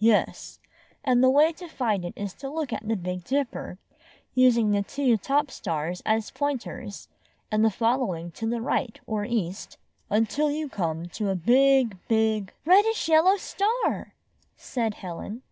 "Yes; 0.00 0.58
and 1.04 1.22
the 1.22 1.30
way 1.30 1.52
to 1.52 1.68
find 1.68 2.04
it 2.04 2.12
is 2.16 2.34
to 2.34 2.50
look 2.50 2.72
at 2.72 2.88
the 2.88 2.96
Big 2.96 3.22
Dipper, 3.22 3.78
using 4.34 4.72
the 4.72 4.82
two 4.82 5.16
top 5.16 5.52
stars 5.52 6.02
as 6.04 6.32
pointers, 6.32 7.06
and 7.52 7.72
following 7.72 8.32
to 8.32 8.48
the 8.50 8.60
right 8.60 8.98
or 9.06 9.24
east, 9.24 9.78
until 10.10 10.50
you 10.50 10.68
come 10.68 11.06
to 11.10 11.30
a 11.30 11.36
big, 11.36 11.96
big, 12.08 12.52
—""Reddish 12.64 13.08
yellow 13.08 13.36
star!" 13.36 14.14
said 14.56 14.94
Helen. 14.94 15.42